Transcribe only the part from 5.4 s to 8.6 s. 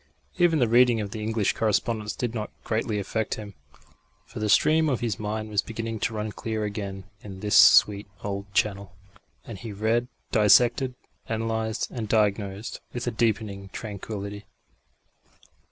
was beginning to run clear again in this sweet old